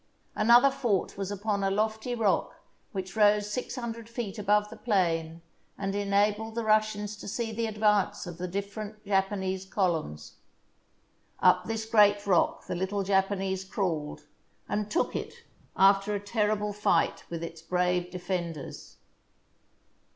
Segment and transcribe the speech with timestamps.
[0.33, 5.43] Another fort was upon a lofty rock which rose six hundred feet above the plain
[5.77, 10.37] and enabled the Russians to see the advance of the different Japa nese columns.
[11.39, 14.23] Up this great rock the little Japanese crawled,
[14.67, 15.43] and took it,
[15.77, 18.97] after a terrible fight with its brave defenders.